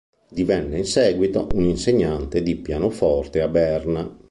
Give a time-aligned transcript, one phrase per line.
[0.31, 4.17] Divenne in seguito un insegnante di pianoforte a Berna.